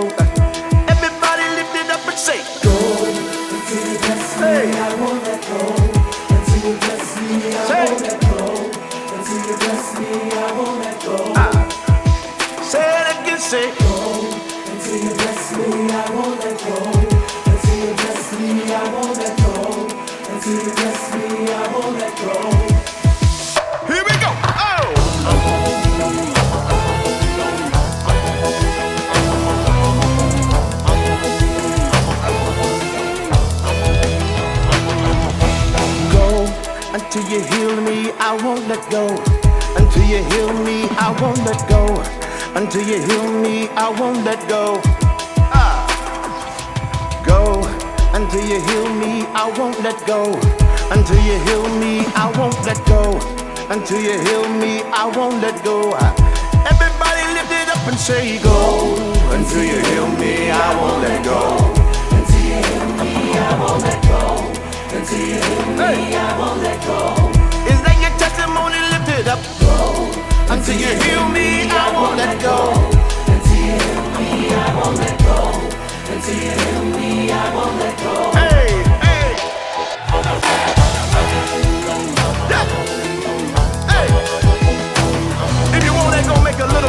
Everybody 0.90 1.46
lift 1.54 1.76
it 1.78 1.92
up 1.92 2.08
and 2.10 2.18
say, 2.18 2.42
Go. 2.66 2.74
Until 3.54 3.92
you 3.92 4.00
bless 4.00 4.26
me, 4.42 4.74
I 4.74 4.96
won't 4.98 5.22
let 5.22 5.42
go. 5.46 5.62
Until 6.34 6.62
you 6.66 6.78
bless 6.82 7.06
me, 7.22 7.54
I 7.54 7.86
won't 7.86 8.02
let 8.02 8.20
go. 8.20 8.50
Until 9.14 9.42
you 9.46 9.56
bless 9.62 9.86
me, 10.00 10.10
I 10.34 10.52
won't 10.58 10.80
let 10.82 10.98
go. 11.06 11.18
Say 12.64 12.82
it 12.82 13.22
again, 13.22 13.38
say 13.38 13.81
won't 49.82 49.98
let 49.98 50.08
go. 50.08 50.40
Until 50.92 51.18
you 51.26 51.40
heal 51.46 51.68
me, 51.80 52.06
I 52.16 52.32
won't 52.38 52.54
let 52.66 52.78
go. 52.86 53.18
Until 53.70 54.00
you 54.02 54.20
heal 54.20 54.48
me, 54.62 54.82
I 54.94 55.10
won't 55.16 55.42
let 55.42 55.64
go. 55.64 55.94
Everybody 56.70 57.24
lift 57.34 57.52
it 57.52 57.68
up 57.70 57.88
and 57.88 57.98
say 57.98 58.38
go. 58.44 58.94
Until 59.34 59.64
you 59.64 59.80
heal 59.90 60.08
me, 60.22 60.52
I 60.52 60.70
won't 60.80 61.02
let 61.02 61.24
go. 61.26 61.58
Until 62.14 62.42
you 62.46 62.62
heal 62.70 62.88
me, 63.02 63.14
I 63.34 63.58
won't 63.60 63.82
let 63.82 64.02
go. 64.04 64.22
Until 64.94 65.20
you 65.20 65.40
heal 65.42 65.66
me, 65.74 66.16
I 66.16 66.38
won't 66.38 66.62
let 66.62 66.80
go. 66.86 67.32
Is 67.72 67.82
that 67.82 67.98
your 68.04 68.14
testimony? 68.22 68.78
Lift 68.92 69.10
it 69.18 69.28
up. 69.28 69.42
Go. 69.62 70.12
Until 70.54 70.78
you 70.78 70.94
heal 71.02 71.26
me, 71.30 71.66
I 71.72 71.90
won't 71.96 72.18
let 72.18 72.38
go. 72.42 72.58
Until 73.34 73.58
you 73.66 73.78
heal 73.82 74.06
me, 74.18 74.54
I 74.54 74.68
won't 74.78 74.98
let 74.98 75.18
go. 75.26 75.40
Until 76.14 76.36
you 76.36 76.54
heal 76.62 76.84
me, 77.00 77.32
I 77.32 77.56
won't 77.56 77.80
let 77.80 77.98
go. 77.98 78.31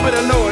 Bit 0.02 0.14
of 0.14 0.26
noise. 0.26 0.51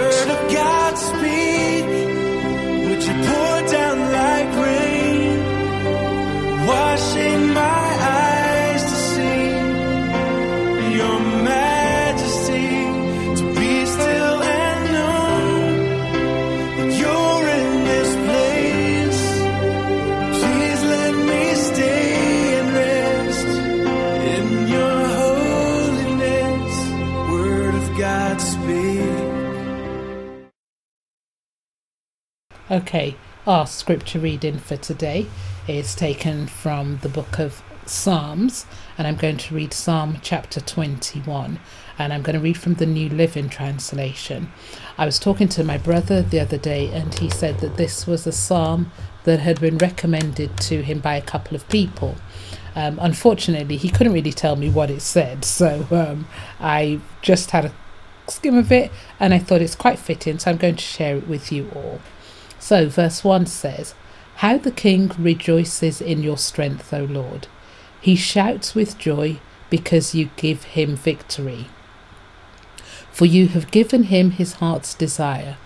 Okay, 32.71 33.17
our 33.45 33.67
scripture 33.67 34.19
reading 34.19 34.57
for 34.57 34.77
today 34.77 35.27
is 35.67 35.93
taken 35.93 36.47
from 36.47 36.99
the 36.99 37.09
book 37.09 37.37
of 37.37 37.61
Psalms, 37.85 38.65
and 38.97 39.05
I'm 39.05 39.17
going 39.17 39.35
to 39.35 39.53
read 39.53 39.73
Psalm 39.73 40.19
chapter 40.21 40.61
21, 40.61 41.59
and 41.99 42.13
I'm 42.13 42.21
going 42.21 42.37
to 42.37 42.41
read 42.41 42.57
from 42.57 42.75
the 42.75 42.85
New 42.85 43.09
Living 43.09 43.49
Translation. 43.49 44.53
I 44.97 45.05
was 45.05 45.19
talking 45.19 45.49
to 45.49 45.65
my 45.65 45.77
brother 45.77 46.21
the 46.21 46.39
other 46.39 46.57
day, 46.57 46.89
and 46.93 47.13
he 47.13 47.29
said 47.29 47.59
that 47.59 47.75
this 47.75 48.07
was 48.07 48.25
a 48.25 48.31
psalm 48.31 48.89
that 49.25 49.41
had 49.41 49.59
been 49.59 49.77
recommended 49.77 50.55
to 50.61 50.81
him 50.81 50.99
by 50.99 51.15
a 51.15 51.21
couple 51.21 51.57
of 51.57 51.67
people. 51.67 52.15
Um, 52.73 52.99
unfortunately, 53.01 53.75
he 53.75 53.89
couldn't 53.89 54.13
really 54.13 54.31
tell 54.31 54.55
me 54.55 54.69
what 54.69 54.89
it 54.89 55.01
said, 55.01 55.43
so 55.43 55.87
um, 55.91 56.25
I 56.57 57.01
just 57.21 57.51
had 57.51 57.65
a 57.65 57.73
skim 58.27 58.57
of 58.57 58.71
it 58.71 58.91
and 59.19 59.33
I 59.33 59.39
thought 59.39 59.61
it's 59.61 59.75
quite 59.75 59.99
fitting, 59.99 60.39
so 60.39 60.51
I'm 60.51 60.57
going 60.57 60.77
to 60.77 60.81
share 60.81 61.17
it 61.17 61.27
with 61.27 61.51
you 61.51 61.69
all. 61.75 61.99
So, 62.61 62.87
verse 62.87 63.23
1 63.23 63.47
says, 63.47 63.95
How 64.35 64.59
the 64.59 64.71
king 64.71 65.11
rejoices 65.17 65.99
in 65.99 66.21
your 66.21 66.37
strength, 66.37 66.93
O 66.93 67.03
Lord. 67.03 67.47
He 67.99 68.15
shouts 68.15 68.75
with 68.75 68.99
joy 68.99 69.39
because 69.71 70.13
you 70.13 70.29
give 70.35 70.63
him 70.63 70.95
victory. 70.95 71.67
For 73.11 73.25
you 73.25 73.47
have 73.47 73.71
given 73.71 74.03
him 74.03 74.31
his 74.31 74.53
heart's 74.53 74.93
desire. 74.93 75.57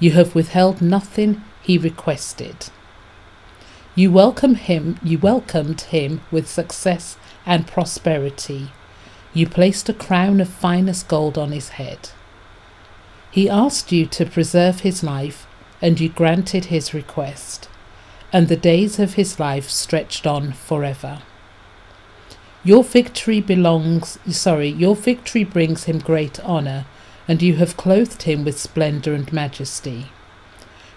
You 0.00 0.12
have 0.12 0.34
withheld 0.34 0.80
nothing 0.80 1.42
he 1.60 1.76
requested. 1.76 2.70
You 3.94 4.10
welcome 4.10 4.54
him, 4.54 4.98
you 5.02 5.18
welcomed 5.18 5.82
him 5.82 6.22
with 6.30 6.48
success 6.48 7.18
and 7.44 7.66
prosperity. 7.66 8.70
You 9.34 9.46
placed 9.46 9.90
a 9.90 9.94
crown 9.94 10.40
of 10.40 10.48
finest 10.48 11.08
gold 11.08 11.36
on 11.36 11.52
his 11.52 11.70
head. 11.70 12.08
He 13.30 13.50
asked 13.50 13.92
you 13.92 14.06
to 14.06 14.24
preserve 14.24 14.80
his 14.80 15.02
life, 15.04 15.46
and 15.80 16.00
you 16.00 16.08
granted 16.08 16.66
his 16.66 16.92
request, 16.92 17.68
and 18.32 18.48
the 18.48 18.56
days 18.56 18.98
of 18.98 19.14
his 19.14 19.38
life 19.38 19.70
stretched 19.70 20.26
on 20.26 20.52
forever. 20.52 21.22
Your 22.64 22.82
victory 22.82 23.40
belongs, 23.40 24.18
sorry, 24.28 24.68
your 24.68 24.96
victory 24.96 25.44
brings 25.44 25.84
him 25.84 25.98
great 25.98 26.40
honor, 26.40 26.86
and 27.26 27.40
you 27.40 27.56
have 27.56 27.76
clothed 27.76 28.22
him 28.22 28.44
with 28.44 28.58
splendor 28.58 29.14
and 29.14 29.32
majesty. 29.32 30.06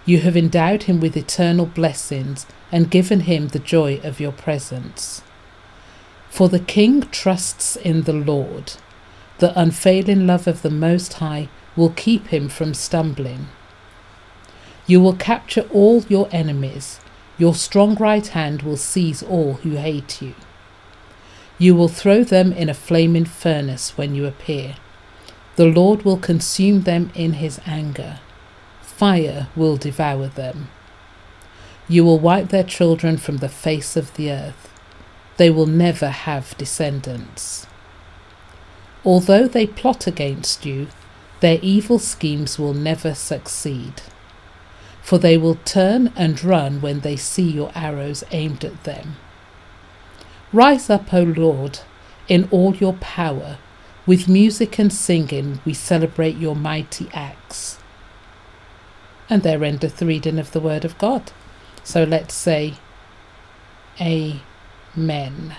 You 0.06 0.20
have 0.22 0.36
endowed 0.36 0.84
him 0.84 1.00
with 1.00 1.16
eternal 1.16 1.68
blessings 1.68 2.48
and 2.72 2.90
given 2.90 3.22
him 3.22 3.50
the 3.50 3.60
joy 3.60 4.00
of 4.04 4.20
your 4.20 4.32
presence. 4.32 5.22
For 6.30 6.50
the 6.50 6.60
king 6.60 7.02
trusts 7.12 7.76
in 7.76 8.04
the 8.04 8.14
Lord. 8.14 8.74
The 9.38 9.58
unfailing 9.60 10.26
love 10.26 10.48
of 10.48 10.62
the 10.62 10.72
Most 10.72 11.14
High 11.14 11.50
will 11.76 11.90
keep 11.90 12.28
him 12.28 12.50
from 12.50 12.74
stumbling. 12.74 13.48
You 14.92 15.00
will 15.00 15.16
capture 15.16 15.66
all 15.72 16.04
your 16.10 16.28
enemies. 16.34 17.00
Your 17.38 17.56
strong 17.56 17.96
right 17.96 18.28
hand 18.28 18.62
will 18.64 18.76
seize 18.76 19.24
all 19.24 19.54
who 19.64 19.78
hate 19.78 20.22
you. 20.22 20.36
You 21.58 21.76
will 21.76 21.88
throw 21.88 22.26
them 22.26 22.52
in 22.52 22.68
a 22.68 22.74
flaming 22.74 23.24
furnace 23.24 23.98
when 23.98 24.16
you 24.16 24.26
appear. 24.26 24.76
The 25.56 25.68
Lord 25.68 26.04
will 26.04 26.18
consume 26.18 26.82
them 26.82 27.10
in 27.16 27.36
his 27.44 27.62
anger. 27.66 28.20
Fire 28.82 29.48
will 29.56 29.78
devour 29.78 30.28
them. 30.28 30.68
You 31.88 32.04
will 32.04 32.20
wipe 32.20 32.50
their 32.50 32.66
children 32.78 33.16
from 33.16 33.38
the 33.38 33.48
face 33.48 33.96
of 33.96 34.14
the 34.16 34.30
earth. 34.30 34.70
They 35.38 35.50
will 35.50 35.68
never 35.68 36.10
have 36.10 36.58
descendants. 36.58 37.66
Although 39.06 39.48
they 39.48 39.68
plot 39.68 40.06
against 40.06 40.66
you, 40.66 40.90
their 41.40 41.60
evil 41.62 41.98
schemes 41.98 42.60
will 42.60 42.74
never 42.74 43.16
succeed. 43.16 44.02
For 45.02 45.18
they 45.18 45.38
will 45.38 45.56
turn 45.66 46.14
and 46.16 46.44
run 46.44 46.82
when 46.82 47.02
they 47.02 47.16
see 47.16 47.50
your 47.50 47.72
arrows 47.76 48.24
aimed 48.32 48.64
at 48.64 48.84
them. 48.84 49.16
Rise 50.54 50.90
up, 50.90 51.14
O 51.14 51.24
Lord, 51.24 51.80
in 52.28 52.48
all 52.52 52.76
your 52.76 52.94
power. 52.94 53.58
With 54.06 54.28
music 54.28 54.80
and 54.80 54.92
singing, 54.92 55.62
we 55.64 55.74
celebrate 55.74 56.38
your 56.38 56.56
mighty 56.56 57.10
acts. 57.14 57.78
And 59.30 59.44
there 59.44 59.64
endeth 59.64 59.98
the 59.98 60.06
reading 60.06 60.40
of 60.40 60.52
the 60.52 60.60
Word 60.60 60.84
of 60.84 60.98
God. 60.98 61.32
So 61.84 62.04
let's 62.04 62.34
say, 62.34 62.76
Amen. 64.00 65.56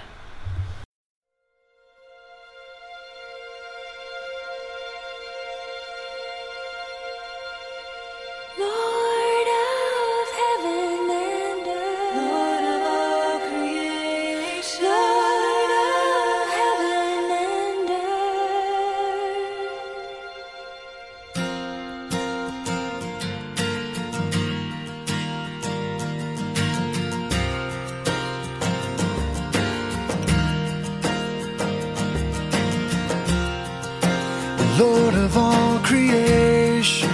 Lord 34.79 35.15
of 35.15 35.37
all 35.37 35.79
creation, 35.81 37.11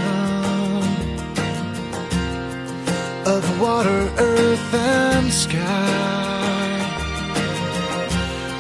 of 3.27 3.61
water, 3.61 4.13
earth, 4.17 4.75
and 4.75 5.33
sky. 5.33 6.79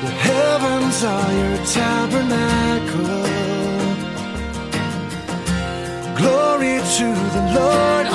The 0.02 0.10
heavens 0.10 1.04
are 1.04 1.32
your 1.32 1.58
tabernacle. 1.66 3.28
Glory 6.16 6.76
to 6.98 7.08
the 7.36 7.44
Lord 7.54 8.06